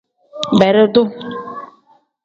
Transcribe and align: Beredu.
Beredu. 0.59 1.03